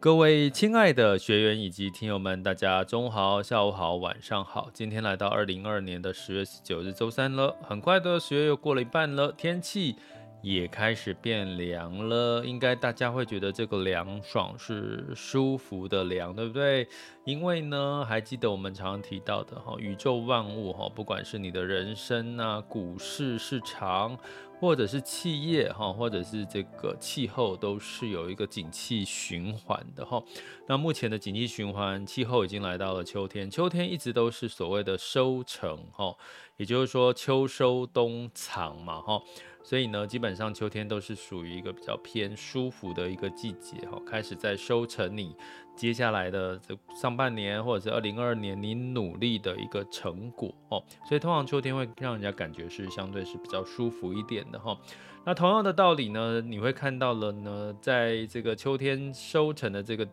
[0.00, 4.70] 各位亲爱的学员以及听友们，大家中午好、下午好、晚上好。
[4.72, 9.96] 今天来到二零二二年的十月十九日周三了，很快的十月又过了一半了，天气
[10.40, 12.44] 也开始变凉了。
[12.44, 16.86] 应该大家会觉得这个凉爽是舒服的凉，对不对？
[17.24, 24.16] 因为呢，还记得我们常常提到的哈，宇宙万物哈，不管是你的人生啊、股市、市场。
[24.60, 30.22] 或者是企业哈，或者是这个气候，都是有一个景气循环的哈。
[30.66, 36.14] 那目前的景气循环，气候已经来到了秋天，秋天一直都是所谓的收成哈，
[36.56, 39.22] 也就是说秋收冬藏嘛哈。
[39.62, 45.36] 所以呢，基本上秋天都是属于一个比较偏舒服的一个季节哈，开始在收成你
[45.78, 50.82] 接下来的这上半年或者是二零二二年你努力的一个成果哦。
[51.06, 54.76] 所以通常秋天会让人家感觉是相对是比较舒服一点的哈。
[55.24, 60.06] 那同样的道理呢，你会看到了呢，在这个秋天收成的这个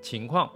[0.00, 0.50] 情况，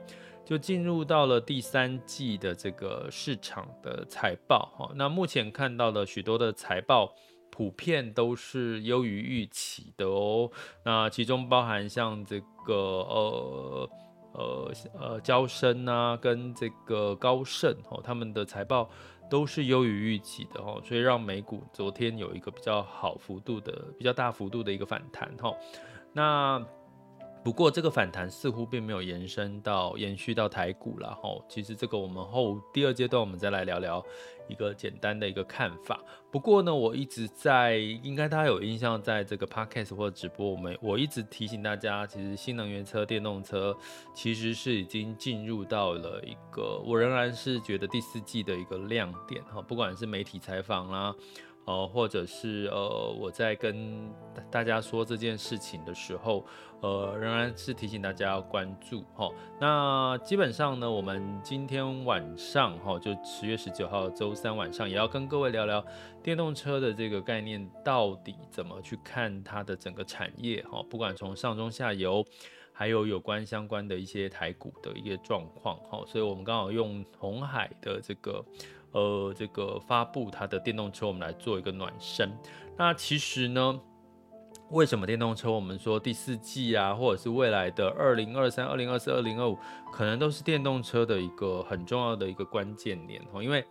[0.45, 4.91] 就进入到了第三季的这个市场的财报哈。
[4.95, 7.13] 那目前看到了许多的财报。
[7.51, 10.49] 普遍都是优于预期的哦，
[10.85, 13.91] 那其中包含像这个呃
[14.39, 18.89] 呃呃交生啊，跟这个高盛哦，他们的财报
[19.29, 25.53] 都是优于预期的哦，所以让美股昨天有一个比较好幅度的、比较大幅度的一个反弹哈。
[26.13, 26.65] 那
[27.43, 31.31] 不过这个反弹似乎并没有延伸到延续到台股了哈。
[31.49, 34.05] 其实这个我们后第二阶段我们再来聊聊
[34.49, 36.01] 一个简单的一个看法。
[36.31, 43.75] 不过呢，我一直在应该大家有印象，在这个 podcast 或者直播，我们我一直提醒大家，其实新能源车、电动车
[44.13, 49.63] 其实是已经进入到了一个，我仍然是觉得第四季的一个亮点哈。
[49.63, 51.15] 不管是媒体采访啦。
[51.69, 54.11] 呃，或者是呃，我在跟
[54.51, 56.43] 大家说这件事情的时候，
[56.81, 59.31] 呃，仍然是提醒大家要关注哈。
[59.61, 65.85] 那基本上呢，我们今天晚上哈，就十月十九号周三晚上，也要跟各位聊聊
[66.23, 70.83] 电动车的这个概念，到底怎么去看它的整个产业哈。
[70.89, 72.25] 不管从上中下游，
[72.73, 76.03] 还有有关相关的一些台股的一个状况哈。
[76.07, 78.43] 所以我们刚好用红海的这个。
[78.93, 82.31] 呃，这个发布它的电动车，我们来做一个暖身。
[82.77, 83.81] 那其实呢，
[84.71, 89.59] 为什么电动车我们说第四季啊，或者是未来的二零二三、二零二四、二零二五，
[89.93, 93.65] 可能都是电动车的一个很重要的一个关键年哦，因为。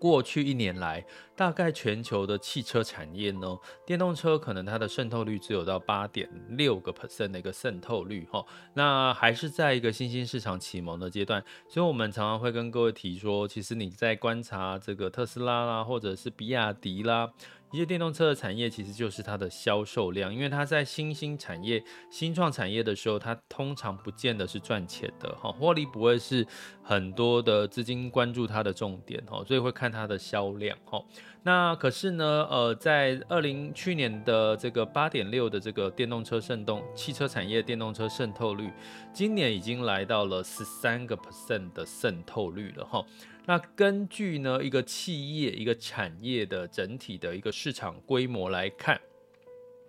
[0.00, 1.04] 过去一年来，
[1.36, 3.46] 大概全球的汽车产业呢，
[3.84, 17.30] 电动车可能它的渗透率只有到八点六个 percent 的一个渗透率哈，那还是在一个新兴市场启蒙的阶段，所以我们常常会跟各位提说，其实你在观察这个特斯拉啦，或者是比亚迪啦。
[17.72, 26.46] 一些电动车的产业其实就是它的销售量，因为它在新兴产业、新创产业的时候，它通常不见得是赚钱的哈，获利不会是
[26.82, 31.00] 很多的资金关注它的重点哈，所以会看它的销量哈。
[31.42, 38.70] 那可是呢，呃，在二零去年的这个八点六的这个电动车渗动汽车产业电动车渗透率，
[39.12, 43.02] 今年已经来到了十三个 percent 的渗透率了哈。
[43.50, 49.00] 那根据呢一个企业一个产业的整体的一个市场规模来看，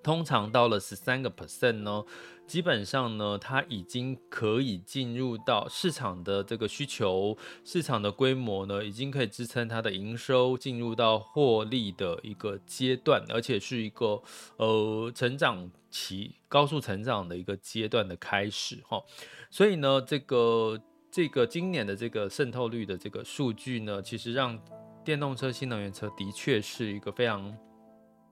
[0.02, 2.04] 通常到了十三个 percent 呢，
[2.48, 14.24] 基本上呢它已经可以进入到市场的这个需求，市场的规模呢已经可以支撑它的营收进入到获利的一个阶段，而且是一个
[14.58, 19.04] 呃成长期高速成长的一个阶段的开始哈，
[19.52, 20.82] 所以呢这个。
[21.12, 24.58] 这个今年的这个渗透率的这个数据呢，其实让
[25.04, 27.54] 电动车、新能源车的确是一个非常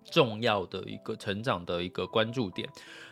[0.05, 2.67] 重要的一个成长的一个关注点。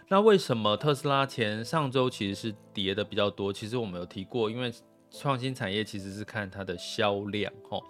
[0.07, 3.51] 那为什么特斯拉前上周其实是跌的比较多？
[3.51, 4.71] 其实我们有提过，因为
[5.11, 7.83] 创新产业其实是看它的销量，吼，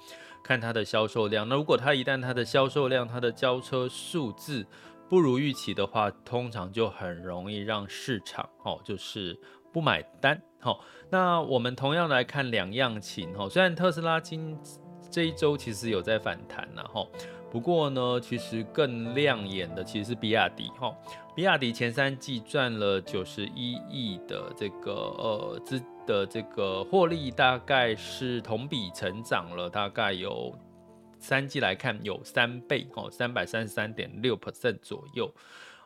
[0.44, 1.47] 看它的销售量。
[1.47, 4.65] 那如果它一旦它的销售量、它的交车数字
[5.07, 9.39] 不如预期的话，通常就很容易让市场，哦，就是
[9.71, 10.80] 不买单，吼。
[11.10, 14.58] 那我们同样来看两样情，哈，虽然特斯拉今
[15.10, 17.10] 这一周其实有在反弹呐，吼。
[17.50, 20.94] 不过呢，其实更亮眼的其实是比亚迪哈，
[21.34, 30.54] 比亚迪前三季赚了九十一亿的这个呃资的这个获利，大概是同比成长了大概有
[31.19, 35.34] 三季来看有三倍哦，三百三十三点六 percent 左右。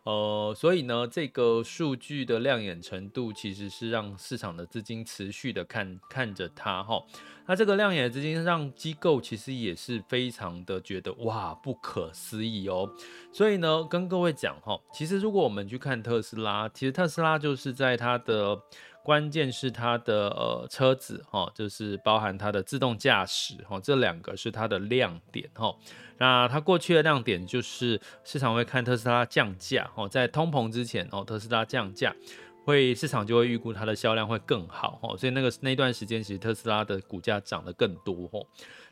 [0.04, 7.04] 呃，所以呢，这个数据的亮眼程度其实是让市场的资金持续的看看着它哈。
[7.46, 12.90] 那这个亮眼的资金让机构其实也是非常的觉得哇，不可思议哦。
[13.32, 18.60] 所以呢，跟各位讲哈，其实如果我们去看特斯拉，其实特斯拉就是在它的。
[19.04, 25.76] 关键是它的呃车子哈，就是包含它的自动驾驶哈，这两个是它的亮点哈。
[26.18, 32.16] 那它过去的亮点就是市场会看特斯拉降价哈，在通膨之前哦，特斯拉降价
[32.64, 38.40] 会市场就会预估它的销量会更好哈，所以那个那段时间其实特斯拉的股价涨得更多哈。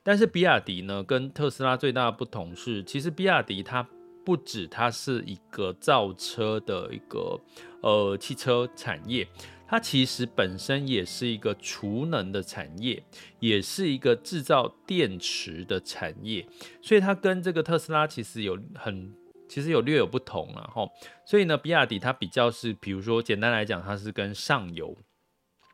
[0.01, 3.87] 但是比亚迪呢，跟特斯拉最大的不同是，其实比亚迪它
[4.25, 7.39] 不止它是一个造车的一个
[7.81, 9.27] 呃汽车产业。
[9.69, 13.03] 它其实本身也是一个储能的产业，
[13.39, 16.47] 也是一个制造电池的产业，
[16.81, 19.13] 所以它跟这个特斯拉其实有很，
[19.47, 20.89] 其实有略有不同了哈。
[21.23, 24.97] 所以呢，比亚迪它比较是，比如说简单来讲，它是跟上游。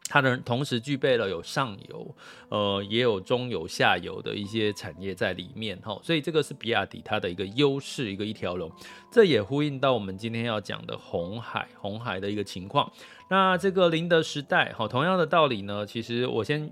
[0.07, 2.15] 它的同时具备了有上游，
[2.49, 8.71] 呃，也有中游、下游的一些产业在里面哈，所以这个是比亚迪它的一个优势，一个一条龙。
[9.11, 12.89] 这也呼应到我们今天要讲的红海，红海的一个情况。
[13.29, 16.69] 那这个宁德时代，哈，同样的道理呢，其实我先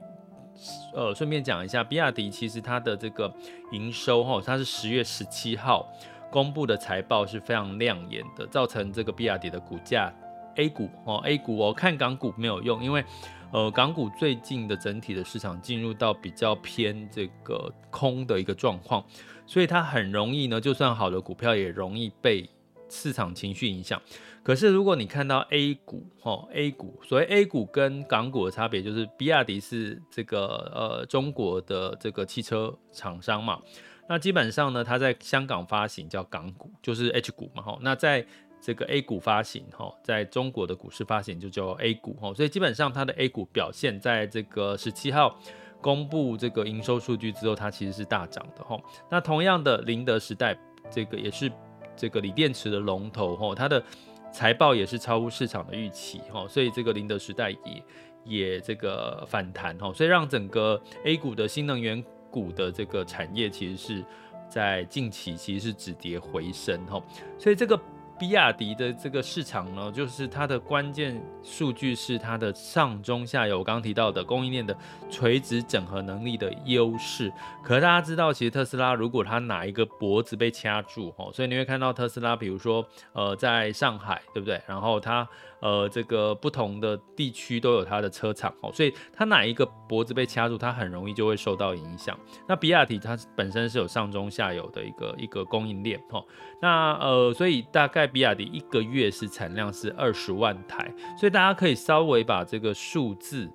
[0.93, 3.33] 呃顺便讲一下，比亚迪其实它的这个
[3.71, 5.91] 营收哈，它是十月十七号
[6.31, 10.13] 公布的财报是非常亮眼的，造成这个比亚迪的股价。
[10.55, 13.03] A 股哦，A 股哦，看港股没有用，因为
[13.51, 19.05] 呃，港股最近的整体的市场进入到比较偏这个空的一个状况，
[19.45, 22.49] 所以它很容易呢，就算好的股票也容易被
[22.89, 24.01] 市场情绪影响。
[24.41, 33.61] 可是如果你看到 A 股哦，A 股，所谓 A 股跟港股的差别就是，比亚迪是这个呃中国的这个汽车厂商嘛，
[34.09, 38.25] 那基本上呢，它在香港发行叫港股，就是 H 股嘛，哈，那在。
[38.65, 45.37] 这个 A 股发行哈，在中国的股市发行就叫 A 股哈，所以基本上它的 A 股表现，在这个十七号
[45.81, 48.79] 公布这个营收数据之后，它其实是大涨的哈。
[49.11, 50.57] 那同样的，宁德时代
[50.89, 51.51] 这个也是
[51.93, 53.83] 这个锂电池的龙头哈，它的
[54.31, 57.83] 财报也是超乎市场的预期哈，所以这个宁德时代也
[58.23, 62.01] 也这个反弹哈，所以让整个 A 股的新能源
[62.31, 64.05] 股的这个产业其实是
[64.47, 67.03] 在近期其实是止跌回升哈，
[67.37, 67.77] 所以这个。
[68.23, 74.73] 比亚迪的这个市场呢，就是它的关键数据是它的上中下游，我刚刚提到的供应链的
[75.09, 77.29] 垂直整合能力的优势。
[77.61, 84.61] 可是大家知道，其实特斯拉如果它哪一个脖子被掐住，哦，所以你会看到特斯拉，比如说呃，在上海，对不对？
[84.65, 85.27] 然后它。
[85.63, 92.19] 呃，这个不同的地区都有它的车厂哦，所以它哪一个脖子被掐住，它很容易就会受到影响。
[92.45, 96.21] 那比亚迪它本身是有上中下游的一个一个供应链哦，
[96.61, 103.49] 那呃，所以大概比亚迪一个月是产量是二十万台，所以大家可以稍微把这个数字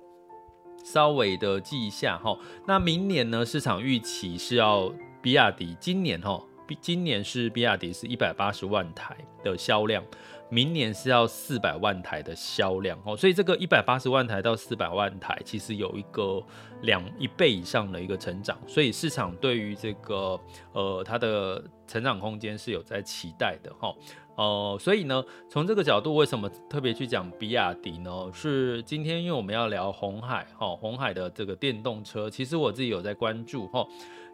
[0.83, 2.35] 稍微的记一下哈。
[2.65, 6.41] 那明年呢，市场预期是要比亚迪今年哈，
[6.81, 10.03] 今年是比亚迪是一百八十万台的销量。
[10.51, 16.43] 明年是要四百万台的销量哦，所以这个一百八十万台到四百万台，其实有一个
[16.81, 20.39] 两一倍以上的一个成长，所以市场对于这个
[20.73, 23.93] 呃它的成长空间是有在期待的哈，
[24.37, 28.11] 呃，所以呢，从这个角度，为什么特别去讲比亚迪呢？
[28.33, 33.85] 是今天因为我们要聊红海哈，红海的这个电动车，其实我自己有在关注哈，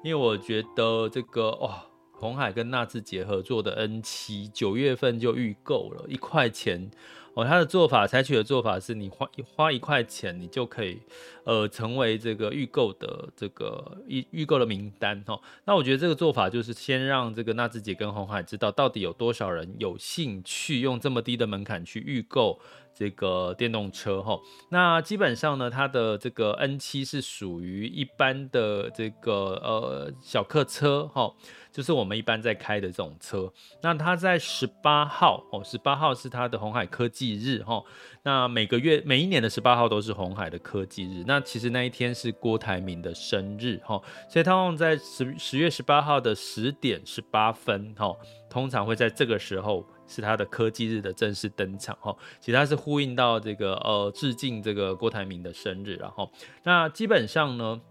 [0.02, 1.86] 因为我觉得这个哇。
[2.18, 6.90] 鸿海跟纳智捷合作的 N 七九月份就预购了，一块钱
[7.34, 7.44] 哦。
[7.44, 11.00] 他的做法，采取的做法是你花花一块钱，你就可以
[11.44, 15.40] 呃成为这个预购的这个预预购的名单哦。
[15.66, 22.60] 那我觉得这个做法就是先让这个纳智捷跟鸿海知道到底有多少人有兴趣用这么低的门槛去预购
[22.96, 31.30] 这个电动车哈，那基本上呢，它的这个 N7 是属于一般的这个呃小客车哈，
[31.74, 33.52] 就是我们一般在开的这种车。
[33.84, 37.84] 那它在十八号哦，十八号是它的红海科技日哈。
[38.24, 41.26] 那每个月每一年的十八号都是红海的科技日。
[41.28, 48.16] 那其实那一天是郭台铭的生日哈，所以他们在十十月十八号的十点十八分哈，
[48.56, 49.86] 通常会在这个时候。
[50.08, 56.32] 是他的科技日的正式登场哈，其实它是呼应到这个呃致敬这个郭台铭的生日，然后
[56.62, 57.82] 那基本上呢，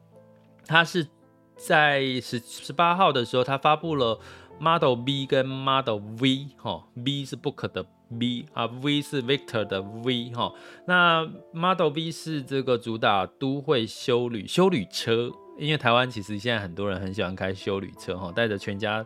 [0.65, 1.05] 他是
[1.57, 4.17] 在十十八号的时候，他发布了
[4.61, 7.85] Model B 跟 Model V 哈，B 是 Book 的
[8.17, 10.53] B 啊，V 是 Victor 的 V 哈，
[10.87, 19.05] 那 Model B 是这个主打都会修旅修旅车，因为台湾其实现在很多人很喜欢开修旅车哈，带着全家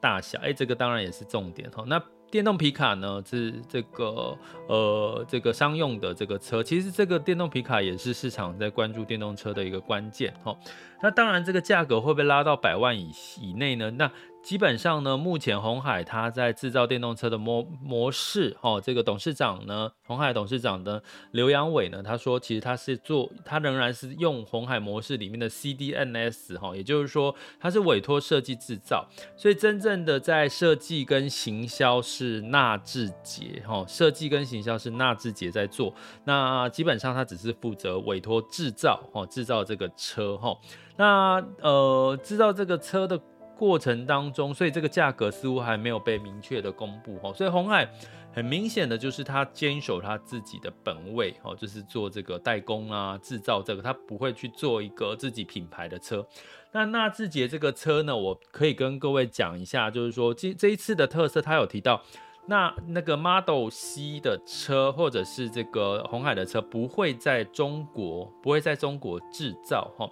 [0.00, 2.02] 大小，哎，这个当然也是重点哈，那。
[2.30, 4.38] 电动皮卡呢，是这个
[4.68, 10.56] 呃这个商用的这个车，其实这个电动皮卡也是市场在关注电动车的一个关键哈。
[11.02, 13.90] 那当然，这个价格会不会拉到百万以以内呢？
[13.90, 14.08] 那
[14.42, 29.06] 基本上呢，目前鸿海它在制造电动车的模模式，哦，这个董事长呢，鸿海董事长的刘阳伟呢，他说，其实他是做，他仍然是用鸿海模式里面的 CDNS，哈，也就是说，他是委托设计制造，
[29.36, 35.94] 所以真正的在设计跟行销是纳智捷，哈，设计跟行销是纳智捷在做，
[36.24, 40.56] 那基本上他只是负责委托制造，哈，制造这个车，哈，
[40.96, 43.20] 那呃，制造这个车的。
[43.60, 47.86] 过程当中，所以这个价格似乎还没有被明确的公布哈，所以红海
[48.32, 56.26] 很明显的就是他坚守他自己的本位哦，就是做这个代工啊，制造这个，他不会去做一个自己品牌的车。
[56.72, 62.02] 那纳智捷这个车呢，我可以跟各位讲一下，就是说这这一次的特色，他有提到，
[62.46, 70.10] 那那个 Model C 的车或者是这个红海的车不会在中国，不会在中国制造哈。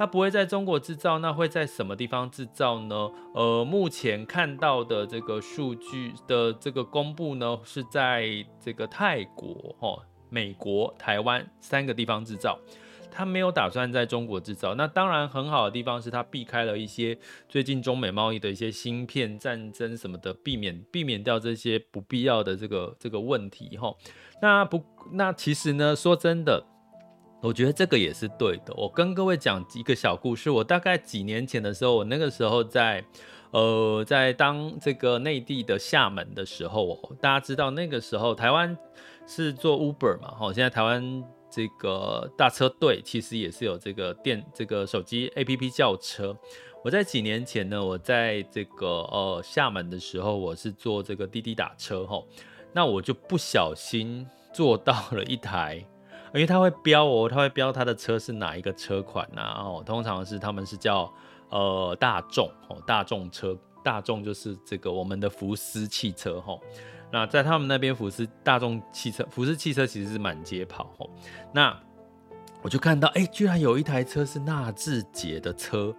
[0.00, 3.10] 它不会在中国制造，那会在什么地方制造呢？
[3.34, 8.26] 呃，目前看到的这个数据的这个公布呢，是在
[8.58, 12.58] 这个泰国、哦、美国、台湾三个地方制造。
[13.10, 14.74] 它没有打算在中国制造。
[14.74, 23.94] 那当然很好的地方是它避开了一些最近中美贸易的一些芯片战争什么的，避免避免掉这些不必要的这个这个问题哈、
[24.40, 26.64] 那不，那其实呢，说真的。
[27.42, 28.74] 我觉得这个也是对的。
[28.76, 30.50] 我跟各位讲一个小故事。
[30.50, 33.02] 我大概几年前的时候，我那个时候在，
[33.50, 38.76] 呃，在当这个内地的厦门的时候，大家知道那个时候台湾
[39.26, 46.36] 是做 Uber 嘛，哈，现在台湾这个大车队其实也是有这个电这个手机 APP 叫车。
[46.84, 52.22] 我在几年前呢，我在这个呃厦门的时候，我是做这个滴滴打车，哈，
[52.74, 55.82] 那我就不小心坐到了一台。
[56.32, 59.62] 因为他会标哦，他会标他的车是哪一个车款呐、啊？
[59.62, 61.12] 哦，通常是他们是叫
[61.48, 66.56] 呃大众哦，大众车，大众就是这个我们的福斯汽车哈。
[67.10, 71.06] 那在他们那边，福斯大众汽车，福斯汽车其实是满街跑哈。
[71.52, 71.76] 那
[72.62, 75.92] 我就看到，哎，居然有一台车是纳智捷的车，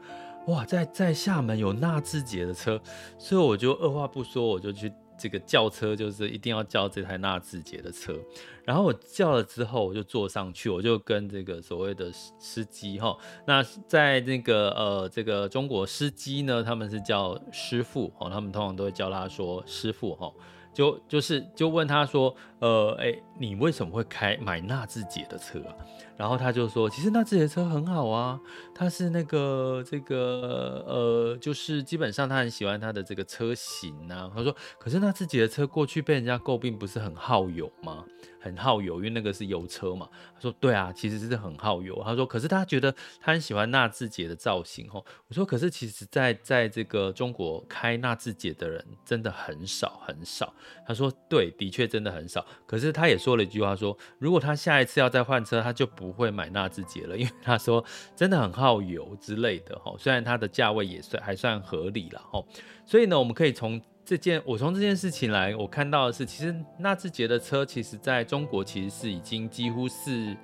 [0.47, 2.79] 哇，在在厦门有纳智捷的车，
[3.17, 4.91] 所以我就二话不说，我就去。
[5.21, 8.17] 这个叫车就是一定要叫这台纳智捷的车，
[8.65, 20.33] 然后我叫了之后，我就坐上去，我就跟这个所谓的司机哈，那在那个呃这个中国司机呢，他们是叫师傅哦，他们通常都会叫他说师傅哈，
[20.73, 25.75] 就就是就问他说，呃哎，你为什么会开买纳智捷的车啊？
[26.21, 28.39] 然后他就说，其实纳智捷车很好啊，
[28.75, 34.29] 他是那个这个呃，就是基本上他很喜欢他的这个车型啊。
[34.31, 38.05] 他说，可是纳智捷的车过去被人家诟病，不是很耗油吗？
[38.39, 40.07] 很耗油，因为那个是油车嘛。
[40.35, 41.99] 他说，对啊，其实是很耗油。
[42.03, 45.03] 他说，可是他觉得他很喜欢纳智捷的造型哦。
[45.27, 50.53] 我说，可是其实在在这个中国开纳智捷的人真的很少很少。
[50.87, 52.45] 他说，对，的确真的很少。
[52.67, 57.84] 可是他也说了一句话说，如果他下一次要再换车，他就不不会买纳智捷了，因为他说
[58.15, 59.96] 真的很耗油之类的哈。
[59.98, 62.44] 虽然它的价位也算还算合理了哈。
[62.86, 70.36] 所以呢，我们可以从这件，我从这件事情来，我看到的是，其实纳智捷的车，其实在中国其实是已经几乎是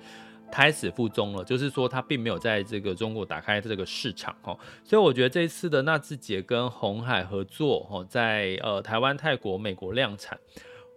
[0.50, 4.56] 胎死腹中了，就是说它并没有在这个中国打开这个市场哈。
[4.82, 10.38] 所以我觉得这一次的纳智捷跟红海合作哈，在呃台湾、泰国、美国量产。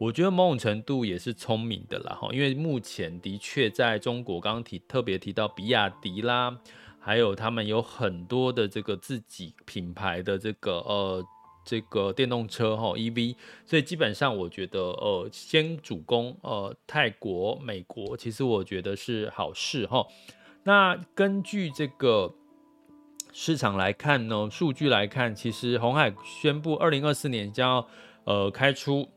[0.01, 6.57] 我觉得某种程度也是聪明的啦，哈，因为目前的确在中国，刚刚提特别提到比亚迪啦，
[6.99, 11.23] 还有他们有很多的这个自己品牌的这个呃
[11.63, 20.03] 这个电动车哈 EV，所以基本上我觉得呃先主攻呃泰国、美国，其实我觉得是好事哈。
[20.63, 22.33] 那根据这个
[23.31, 27.87] 市场来看呢，数据来看，其实鸿海宣布二零二四年将要
[28.23, 29.07] 呃开出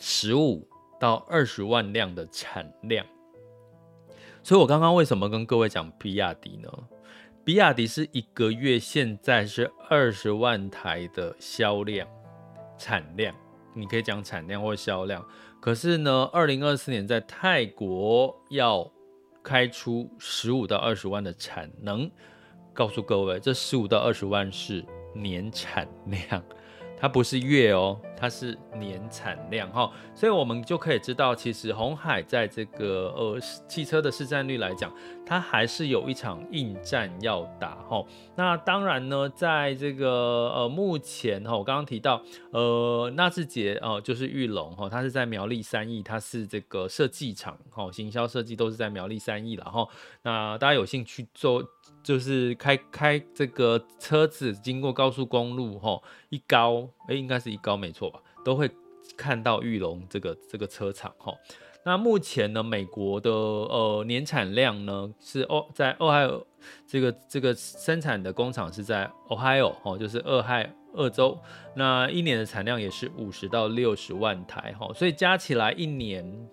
[0.00, 0.66] 十五
[0.98, 3.04] 到二十万辆的产量。
[4.42, 6.68] 所以我刚刚为什么跟各位讲比亚迪呢？
[7.44, 12.08] 比亚迪是一个月现在是二十万台的销量
[12.78, 13.34] 产量，
[13.74, 15.22] 你可以讲产量或销量。
[15.60, 18.90] 可是呢，二零二四年在泰国要
[19.42, 22.10] 开出十五到二十万的产能，
[22.72, 24.84] 告诉各位，这十五到二十万是
[25.14, 26.42] 年产量。
[26.98, 33.38] 它不是月哦，它是年产量哈，所以我们就可以知道，其实红海在这个呃
[33.68, 34.90] 汽车的市占率来讲，
[35.26, 38.02] 它还是有一场硬战要打哈。
[38.34, 49.86] 那当然呢，在这个呃目前哈，我刚刚提到呃纳智捷哦，就是裕隆哈，它是在苗栗三义，它是这个设计厂哈，行销设计都是在苗栗三义了哈。
[50.22, 51.62] 那大家有兴趣做。
[52.02, 58.20] 就是开开这个车子经过高速公路，吼一高，哎，应该是一高没错吧？
[58.44, 58.70] 都会
[59.16, 61.32] 看到玉龙这个这个车厂，哈。
[61.84, 66.46] 那目前呢，美国的呃年产量呢是哦，在俄亥俄
[66.86, 71.38] 这个这个生产的工厂是在 Ohio，哦，就是俄亥俄州。
[71.76, 76.48] 那一年的产量也是五十到六十万台，哈，所以加起来一年。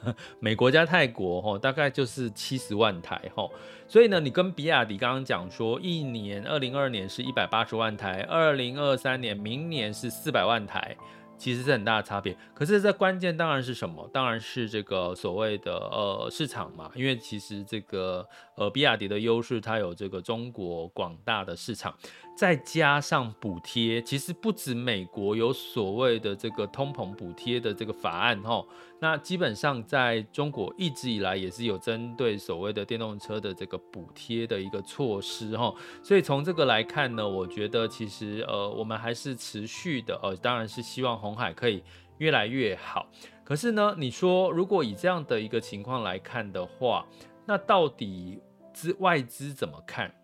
[0.40, 3.48] 美国加泰国哈，大概就是七十万台哈，
[3.86, 10.96] 所以呢，你跟比亚迪刚刚讲说，一年二零二二年是一百八十万台，二零二三年明年是四百万台。
[11.36, 14.06] 其实是很大的差别，可是这关键当然是什么？
[14.12, 18.28] 当然是这个所谓的呃市场嘛，因为其实这个
[18.60, 21.94] 呃比亚迪的优势，它有这个中国广大的市场，
[22.36, 28.62] 再加上补贴，其实不止美国有所谓的这个通膨补贴的这个法案哈，
[29.00, 41.82] 那基本上在中国一直以来也是有针对所谓的电动车的这个补贴的一个措施哈，所以从这个来看呢，我觉得其实呃我们还是持续的呃，当然是希望红海可以
[42.18, 43.06] 越来越好，
[43.42, 47.06] 可是呢，你说如果以这样的一个情况来看的话，
[47.46, 48.38] 那到底
[48.72, 50.14] 资外资怎么看？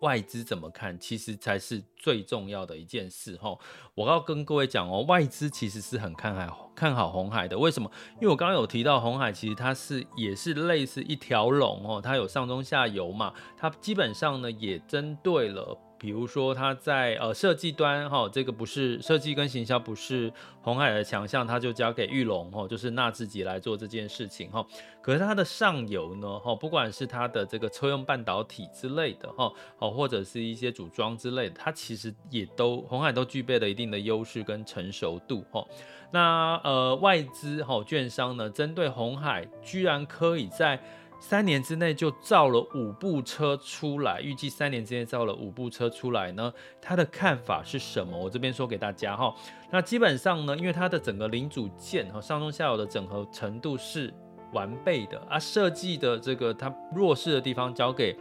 [0.00, 0.98] 外资怎么看？
[0.98, 3.56] 其实才是最重要的一件事哈。
[3.94, 7.56] 我要跟各位讲哦，外资其实是很看海看好红海的。
[7.56, 7.88] 为什么？
[8.14, 15.78] 因为我刚刚有提到红海，其实它是也是类似一条龙哦，它有上中下游嘛，它基本上呢也针对了。
[16.02, 24.66] 比如说，它在呃设计端哈，这个不是设计跟行销不是鸿海的强项，它就交给裕隆哈，就是纳智捷来做这件事情哈。
[25.00, 35.64] 可是它的上游呢哈，不管是它的这个车用半导体之类的哈，哦或者是一些组装之类的，它其实也都红海都具备了一定的优势跟成熟度哈。
[36.10, 40.82] 那呃外资哈券商呢，针对红海居然可以在
[41.22, 46.52] 三年之内就造了五部车出来，预计三年之内造了五部车出来呢？
[46.80, 48.18] 他的看法是什么？
[48.18, 49.32] 我这边说给大家哈。
[49.70, 54.12] 那基本上呢，因为它的整个零组件和上中下游的整合程度是
[54.52, 58.16] 完备的啊，设计的这个它弱势的地方交给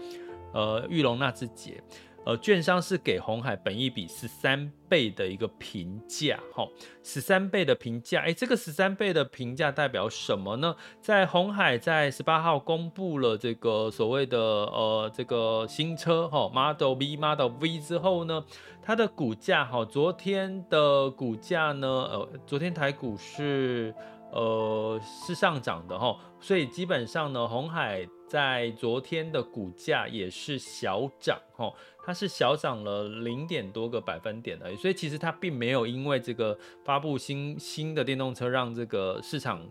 [0.54, 1.84] 呃玉龙那智捷。
[2.24, 6.68] 呃，券商是给红海本一比十三倍的一个评价，哈，
[7.02, 10.76] 十三倍的评价，哎，这个十三倍的评价代表什么呢？
[11.02, 18.46] 在红海在十八号公布了这个所谓的呃这个新车哈 Model V Model V 之后呢，
[18.84, 23.92] 它的股价哈，昨天的股价呢，呃，昨天台股是
[24.32, 31.74] 呃是上涨的哈，所以基本上呢，红海在昨天的股价也是小涨哈。
[32.04, 39.62] 它是小涨了零点多个百分点而已，所以其实它并没有因为这个发布新新的电动车让这个市场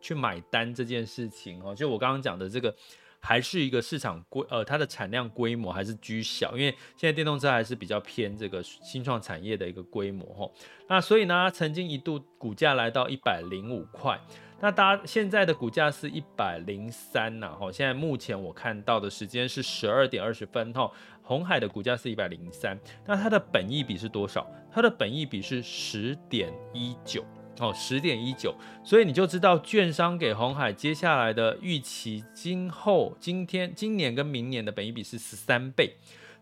[0.00, 1.74] 去买单这件事情哦。
[1.74, 2.74] 就我刚刚讲的这个，
[3.20, 10.50] 还是一个市场规呃它的产量规模还是居小，因为现在电动车还是比较偏这个新创产业的一个规模哈。
[10.88, 14.20] 那所以呢，曾经一度股价来到一百零五块。
[14.64, 20.90] 那大家现在的股价是一百零三呐，哈，现在目前我看到的时间是十二点二十分，哈，
[21.22, 22.74] 红海的股价是一百零三，
[23.04, 24.50] 那它的本益比是多少？
[24.72, 27.22] 它的本益比是十点一九，
[27.60, 35.94] 哦，十点一九，所以你就知道券商给红海接下来的预期，今后今天今年跟明年的本益比是十三倍。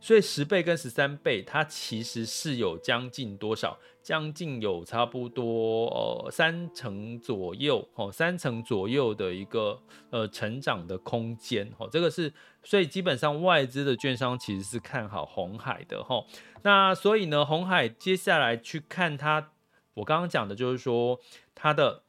[0.02, 3.78] 所以十倍跟十三倍，它其实是有将近多少？
[4.02, 12.34] 将近有差不多呃三成左右哦，三成左右的一个呃成长的空间哦，这个是
[12.64, 16.24] 所以基本上外资的券商其实是看好红海的哈。
[16.62, 19.52] 那所以呢，红海接下来去看它，
[19.94, 21.20] 我刚刚讲的就是说
[21.54, 22.02] 它的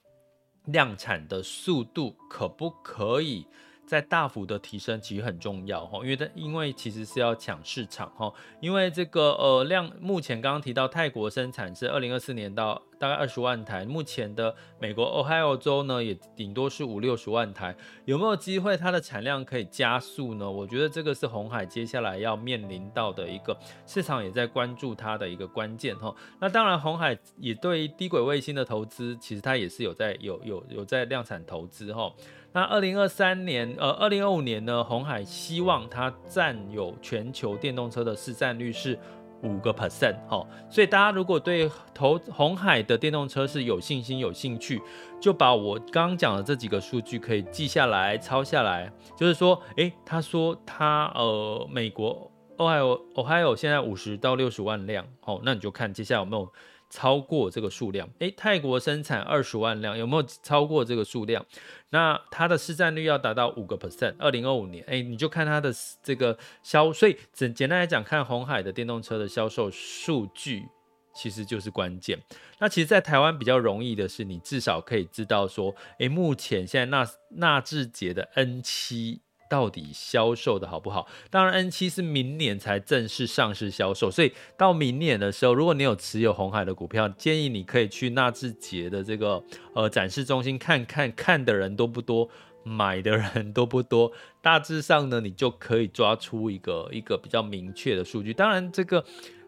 [0.65, 3.45] 量产的速度可不可以？
[3.85, 20.49] 在大幅的提升其实很重要哈，因为它因为其实是要抢市场哈，因为这个呃量目前刚刚提到泰国生产是二零二四年到大概二十万台，目前的美国 Ohio 州呢也顶多是五六十万台，有没有机会它的产量可以加速呢？
[20.49, 26.15] 我觉得这个是红海接下来要面临到的一个市场也在关注它的一个关键哈。
[26.39, 32.11] 那当然红海也对于低轨卫星的投资，其实它也是有在有有有在量产投资哈。
[32.53, 38.97] 那二零二三年，呃，二零二五年呢，鸿海希望它占有全球电动车的市占率是
[39.41, 44.79] 五个 percent，哈，所以大家如果对投红海的电动车是有信心、有兴趣，
[45.19, 56.47] 就把我刚刚讲的这几个数据可以记下来、抄下来，就是说，诶，他说他呃，美国 Ohio Ohio 现在五十到六十万辆，好，那你就看接下来有没有。
[56.93, 61.43] 超过这个数量，诶，泰国生产二十万辆，有没有超过这个数量？
[61.89, 70.67] 那它的市占率要达到五个 percent，二零二五年，诶，你就看它的这个销，所以简简单来讲，看红海的电动车的销售数据，
[71.15, 72.19] 其实就是关键。
[72.59, 79.21] 那其实，在台湾比较容易的是，你至少可以知道说，诶，目前现在纳纳智捷的 N 七。
[79.49, 81.07] 到底销售的好不好？
[81.29, 89.43] 当然，N7 是明年才正式上市销售，所以到明年的时候，如果你有持有红海的股票，建议你可以去纳智捷的这个
[89.75, 92.27] 呃展示中心看看，看的人多不多，
[92.63, 94.11] 买的人多不多。
[94.41, 98.33] 大致上呢，你就可以抓出一个一个比较明确的数据。
[98.33, 99.05] 当然，这个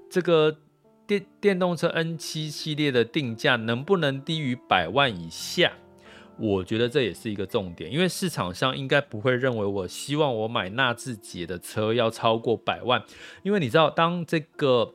[0.09, 0.55] 这个
[1.07, 5.73] 电电动车 N7 系列的定价能不能低于百万以下？
[6.37, 13.03] 我觉得这也是一个重点，因为市场上应该不会认为我希望我买纳智捷的车要超过百万，
[13.43, 14.93] 因为你知道，当这个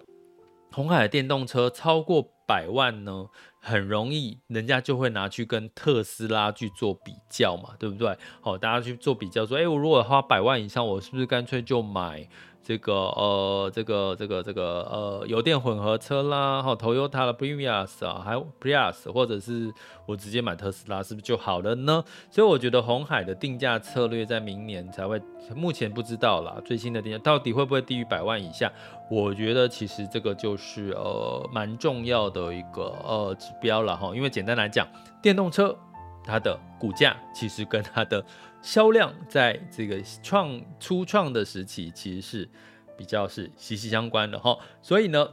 [0.70, 3.26] 红海电动车超过百万呢，
[3.58, 8.16] 很容易人家就会拿去跟特斯拉去做比较嘛，对不对？
[8.40, 12.28] 好，大家去做比较，说，诶，我如果花百万以上，我是不是干脆就买？
[12.62, 19.72] 这个呃，这个这个这个呃，油电混合车啦，哈，Toyota 的 Prius 啊，还有 Prius，或者是
[20.06, 22.04] 我直接买特斯拉，是不是就好了呢？
[22.30, 25.20] 所以我觉得红海的定价策略在明年才会，
[25.56, 28.70] 目前不知道啦，最新的定价到底会不会低于百万以下？
[29.10, 34.86] 我觉得其实这个就是呃蛮重要的一个呃指标了哈，因为简单来讲，
[35.22, 35.76] 电动车
[36.22, 38.24] 它的股价其实跟它的
[38.62, 42.48] 销量在这个创初创的时期，其实是
[42.96, 44.58] 比较是息息相关的哈。
[44.82, 45.28] 所以呢，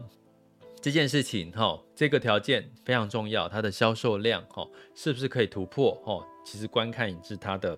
[0.82, 6.26] 这件事情哈，这个条件非常重要，它的销售量哈，是不是可以突破哈？
[6.46, 7.78] 其实观看也是它的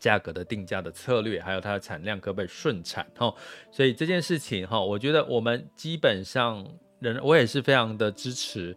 [0.00, 3.32] 价格的定价的策略，还有它的产量可不可以顺产哈。
[3.70, 6.66] 所以这件事情哈，我觉得我们基本上
[6.98, 8.76] 人，我也是非常的支持。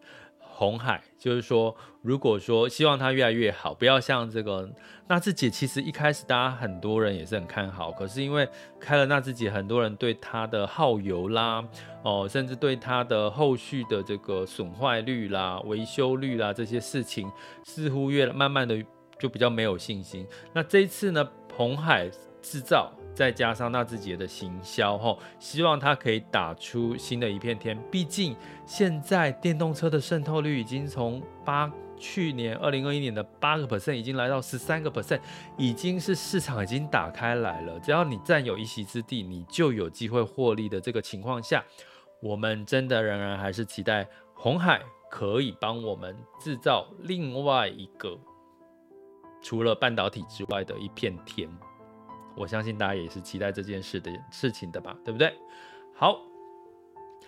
[0.60, 1.76] 红海就是说，
[2.08, 4.70] 如果说希望它越来越好，不要像这个
[5.10, 8.48] 纳智捷，其实一开始大家很多人也是很看好，可是因为
[8.80, 11.62] 开了纳智捷，很多人对它的耗油啦，
[12.04, 17.30] 哦，甚至对它的后续的这个损坏率啦、维修率啦这些事情，
[17.66, 18.82] 似乎越慢慢的
[19.20, 20.26] 就比较没有信心。
[20.54, 22.10] 那这一次呢，鸿海
[22.42, 22.90] 制造。
[23.18, 27.76] 再加上纳智捷的行销，吼，希望它可以打出新的一片天。
[27.90, 31.68] 毕竟现在电动车的渗透率已经从八
[32.00, 35.20] 去年二零二一年的八个 percent，已经来到十三个 percent，
[35.58, 37.80] 已经是市场已经打开来了。
[37.80, 41.64] 只要你占有一席之地，你就有机会获利的这个情况下，
[42.22, 48.18] 我们真的仍然还是期待红海可以帮我们制造另外一个
[49.42, 51.50] 除了半导体之外的一片天。
[52.36, 55.34] 我相信大家也是期待这件事的事情的吧，对不对？
[55.96, 56.22] 好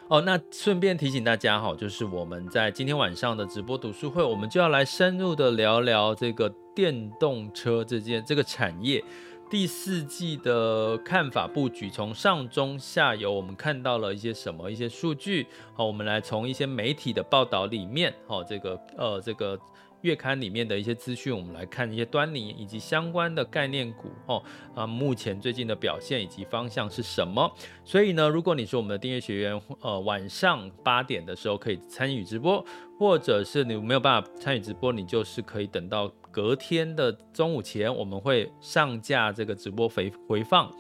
[0.10, 9.04] 哦，那顺便提醒大家哈，就是我们在今天晚上的直播读书会，我们就要来深入的聊聊这个电动车这件这个产业
[9.52, 15.46] 第四季的看法布局，从上中下游我们看到了一些什么一些数据，
[15.76, 19.60] 好，我们来从一些媒体的报道里面，好，这个呃这个。
[20.02, 24.42] 月刊里面的一些资讯，我们来看一些端倪以及相关的概念股哦
[24.74, 27.52] 啊，目前最近的表现以及方向是什么？
[27.84, 32.66] 所以呢，如果你是我们的订阅学员，呃，晚上八点的时候可以参与直播，
[32.98, 40.72] 或者是你没有办法参与直播，你就是可以等到隔天的中午前，我们会上架这个直播回回放。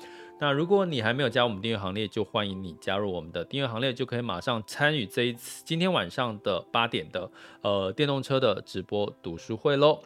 [0.41, 7.29] 那如果你还没有加入我们订阅行列，就欢迎你加入我们的订阅行列，就可以马上参与这一次今天晚上的八点的
[7.61, 10.01] 呃电动车的直播读书会喽。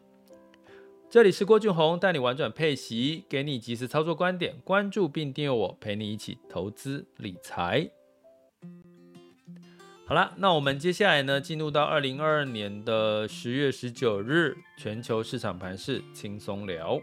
[1.07, 7.91] 这里是郭俊宏，带你玩转配息，给你及时操作观点，关注并订阅我，陪你一起投资理财。
[10.07, 16.99] 好了，那我们接下来呢，进入到二零二二年的十月十九日，全球市场盘势轻松聊。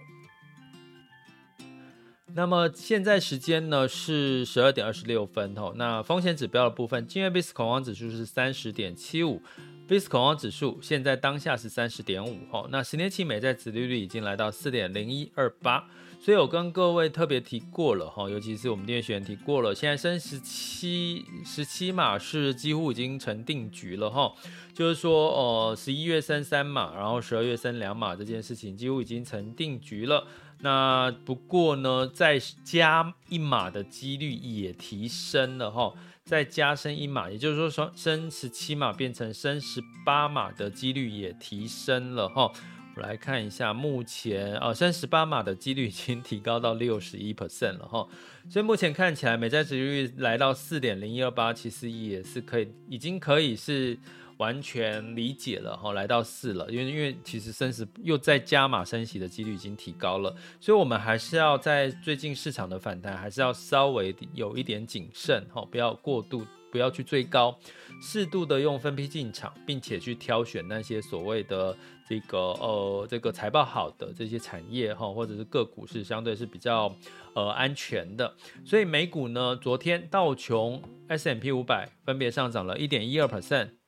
[2.34, 9.42] 那么现在时间呢是十二点二十六分吼，那风险指标的部分，今日 VIX 恐慌指数是三十点七五
[9.88, 15.88] ，VIX 恐慌指数现在当下是三十点五吼，那十年期美债殖利率已经来到四点零一二八，
[16.20, 24.32] 所以我跟各位特别提过了哈，尤其是我们订阅学员提过了，现在升十七十七码是几乎已经成定局了哈，
[24.72, 30.24] 就是说呃十一月升三码，然后十二月升两码这件事情几乎已经成定局了。
[30.62, 35.94] 那不过呢，再加一码的几率也提升了哈，
[36.24, 42.52] 再加升一码，也就是说升升十七码变成升十八码的几率也提升了哈。
[42.94, 48.06] 我来看一下，目前啊，升十八码的几率已经提高到六十一 percent 了哈，
[48.50, 53.98] 所以目前看起来美债殖利率来到四点零一二八，其实也是可以，已经可以是。
[54.40, 67.56] 完全理解了哈，来到四了，因为因为其实升息又再加码升息的几率已经提高了，所以我们还是要在最近市场的反弹，还是要稍微有一点谨慎哈，不要过度，不要去追高，
[68.00, 68.58] 适度的。
[68.58, 71.76] 用分批进场，并且去挑选那些所谓的。
[72.10, 74.12] 这个呃这个财报好的。
[74.12, 76.92] 这些产业哈，或者是个股是相对是比较
[77.34, 83.79] 呃安全的，所以美股呢，昨天道琼 S&P 五百分别上涨了一点一二 percent。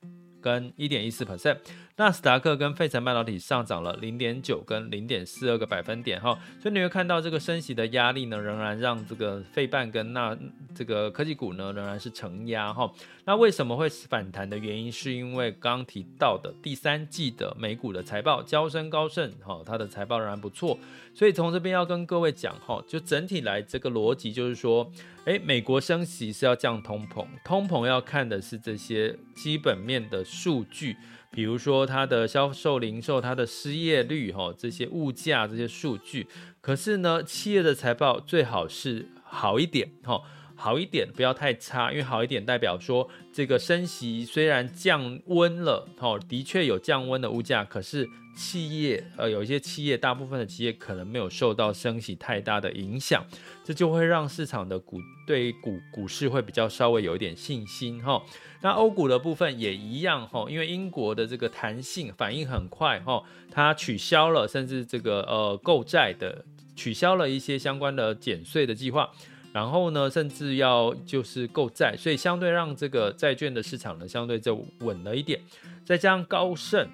[0.42, 1.56] 跟一点一四 percent，
[2.02, 10.36] 纳斯达克跟费城半导体上涨了零点九跟零点四二个百分点哈，所以你会看到这个升息的压力呢，仍然让这个费半跟那
[10.74, 12.92] 这个科技股呢仍然是承压哈。
[13.24, 20.76] 那为什么会反弹的原因，是因为刚提到的第三季的美股的财报，交生高盛哈，它的财报仍然不错，
[21.14, 24.90] 所以从这边要跟各位讲哈，就整体来这个逻辑就是说。
[25.24, 30.96] 诶，美国升息是要降通膨，通膨要看的是这些基本面的数据，
[31.32, 36.26] 比如说它的销售、零售、它的失业率，哈，这些物价这些数据。
[36.60, 40.20] 可是呢，企业的财报最好是好一点，哈，
[40.54, 48.08] 好一点，不要太差，因为好一点代表说这个升息虽然降温了，哈，的确有降温的物价，可是。
[48.34, 53.24] 企业呃，有一些企业，大部分的企业可能没有受到升息太大的影响，
[53.62, 58.22] 这就会让市场的股对股股市会比较稍微有一点信心哈。
[58.62, 69.10] 那欧股的部分也一样哈，因为英国的这个弹性反应很快哈，它取消了甚至这个呃购债的取消了一些相关的减税的计划，
[69.52, 75.38] 然后呢，甚至要就是购债，所以相对让这个债券的市场呢相对就稳了一点，
[75.84, 76.88] 再加上高盛。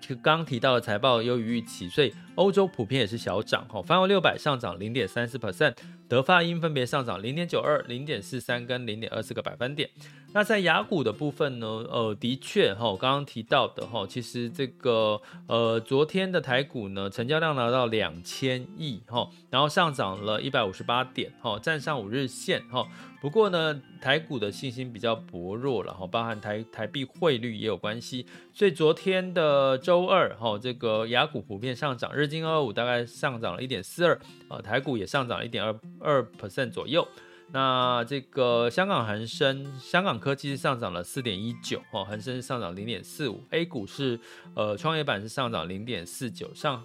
[0.00, 3.80] 就刚提到的财报优于预期，所以欧洲普遍也是小涨哈。
[3.82, 5.74] 泛欧六百上涨零点三四 percent，
[6.08, 9.88] 德发英分别上涨零点九二、零点四三跟零点二四个百分点。
[10.32, 11.66] 那在雅股的部分呢？
[11.66, 22.86] 呃，的确哈，我刚刚提到的哈，其实这个呃昨天的台股呢，成交量拿到两千亿哈，然后上涨了一百五十八点哈，站上五日线哈。
[23.20, 37.06] 不过呢，台股的信心比较薄弱然后，包含台台币汇率也有关系，所以昨天的周二哈，这个雅股普遍上涨，日经二二五大概上涨了一点四二，呃，台股也上涨了一点二二 percent 左右。
[37.52, 44.18] 那这个香港恒生、香港科技是上涨了四点一九，哈，恒生是上涨零点四五，A 股是
[44.54, 46.84] 呃创业板是上涨零点四九，上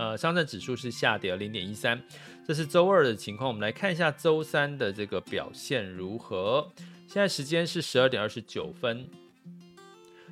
[0.00, 2.02] 呃上证指数是下跌了零点一三。
[2.46, 6.66] 这是周二的情况，我们来看一下周三的这个表现如何。
[7.06, 9.06] 现在时间是十二点二十九分。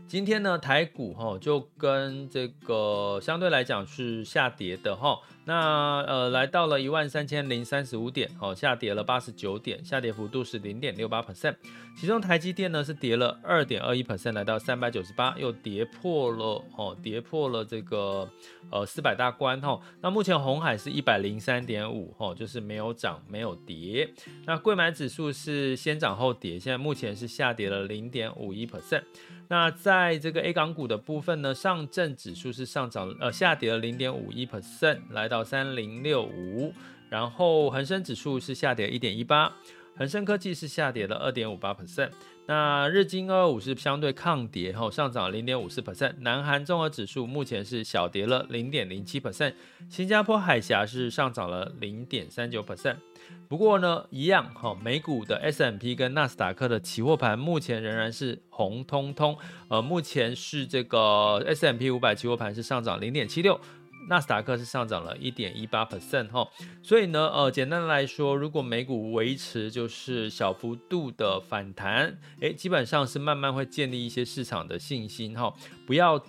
[0.07, 5.21] 今天呢，台股哈就跟这个相对来讲是下跌的哈。
[5.49, 11.55] 那呃，来到了一万三千零三十五点，哦，下跌了八十九点，下跌幅度是零点六八 percent。
[11.97, 18.29] 其中台积电呢是跌了二点二一 percent，来到三百九十八，又跌破了哦，跌破了这个
[18.71, 19.81] 呃四百大关哈。
[20.03, 24.07] 那目前红海是一百零三点五，哦，就是没有涨没有跌。
[24.45, 29.03] 那柜买指数是先涨后跌，现在目前是下跌了零点五一 percent。
[29.51, 36.73] 那在这个 A 港股的部分呢，上证指数是上涨呃下跌了零点五一 percent，来到三零六五，
[37.09, 39.53] 然后恒生指数是下跌一点一八，
[39.97, 42.11] 恒生科技是下跌了二点五八 percent。
[42.47, 46.15] 那日经二二五是相对抗跌后上涨零点五四 percent。
[46.21, 49.53] 南韩综合指数目前是小跌了零点零七 percent。
[49.91, 52.97] 新加坡海峡是上涨了零点三九 percent。
[53.49, 59.37] 不过呢，一样哈，美股的 S M P 跟纳斯达克的期货盘目前仍然是红彤彤。
[59.69, 63.61] 呃，目前是这个 S M P 五百期货盘是上涨零点七六。
[64.09, 66.49] 纳斯达克是上涨了一点一八 percent 哈，
[66.83, 75.53] 所以呢，呃，简单来说，如果美股维持就是小幅度的反弹，诶，基本上是慢慢会建立一些市场的信心哈，
[75.87, 76.25] 不要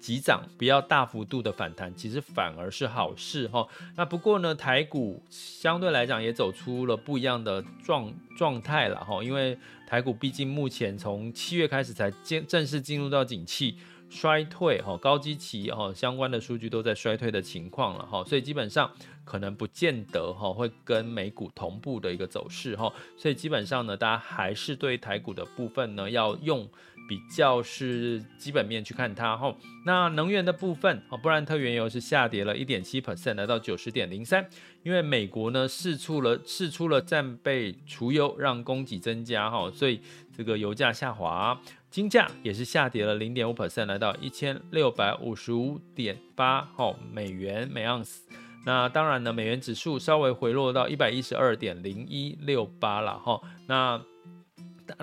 [0.00, 3.68] 急涨，不要大幅度的反弹，其实反而是好事哈。
[3.94, 13.76] 那不过呢，台股相对来讲也走出了不一样的状状态了哈，因为台股毕竟目前从七月开始才正正式进入到景气。
[14.12, 18.92] 衰退哈，高基期哈，相关的数据都在衰退的情况了哈，所以基本上
[19.24, 26.68] 可能不见得哈会跟美股同步的一个走势哈，所以基本上呢，大家还是对台股的部分呢要用
[27.08, 29.56] 比较是基本面去看它哈。
[29.86, 34.46] 那能源的部分啊，布兰特原油是下跌了一点七 percent，来到九十点零三，
[34.82, 40.02] 因为美国呢试出了试出了战备储油，让供给增加哈，所以
[40.36, 41.58] 这个油价下滑。
[41.92, 48.26] 金价也是下跌了零点五 percent，来到一千六百五十五点八号美元每盎司。
[48.64, 53.38] 那当然呢，美元指数稍微回落到一百一十二点零一六八了哈。
[53.66, 54.02] 那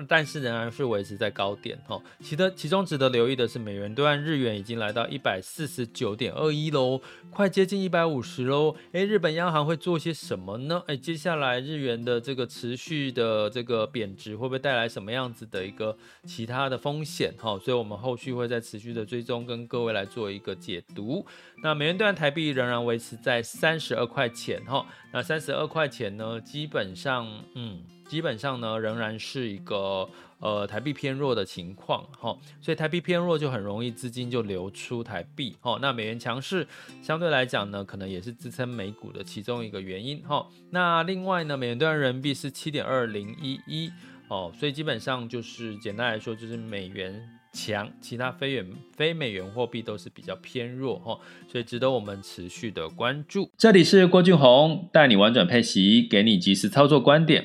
[0.08, 7.00] 但是仍然是维持在高点哈，其的其中值得留意的是，美元兑换日元已经来到一百四十九点二一喽，
[7.30, 8.74] 快接近一百五十喽。
[8.92, 10.82] 哎，日本央行会做些什么呢？
[10.86, 17.58] 哎，接下来日元的这个持续的这个贬值，会不会带来什么样子的一个其他的风险哈？
[17.58, 21.24] 所以我们后续会再持续的追踪，跟各位来做一个解读。
[21.62, 27.82] 那美元兑换台币仍然维持在三十二块钱哈，那三十二块钱呢，基本上嗯。
[28.10, 30.08] 基本上呢，仍然是一个
[30.40, 35.78] 呃台币偏弱的情况哈，所以台币偏弱就很容易资金就流出台币哈。
[35.80, 36.66] 那美元强势
[37.00, 40.44] 相对来讲呢，可能也是支撑美股的其中一个原因哈。
[40.70, 43.92] 那另外呢，美元兑人民币是七点二零一一
[44.26, 47.14] 哦，所以基本上就是简单来说就是美元
[47.52, 53.48] 强，其他非元非美元货币都是比较偏弱哈，所以值得我们持续的关注。
[53.56, 57.44] 这里是郭俊宏带你玩转配息，给你即时操作观点。